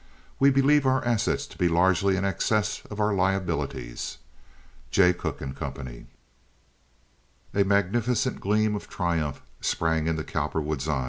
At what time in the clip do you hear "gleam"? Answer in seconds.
8.41-8.73